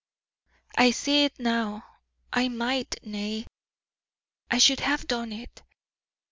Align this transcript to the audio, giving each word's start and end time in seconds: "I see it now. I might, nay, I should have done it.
"I 0.75 0.89
see 0.89 1.25
it 1.25 1.37
now. 1.37 1.83
I 2.33 2.47
might, 2.47 2.95
nay, 3.05 3.45
I 4.49 4.57
should 4.57 4.79
have 4.79 5.05
done 5.05 5.31
it. 5.31 5.61